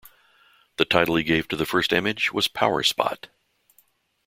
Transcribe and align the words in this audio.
The 0.77 0.85
title 0.85 1.15
he 1.17 1.23
gave 1.23 1.47
to 1.49 1.55
the 1.55 1.63
first 1.67 1.93
image 1.93 2.33
was 2.33 2.47
Power 2.47 2.81
Spot. 2.81 3.27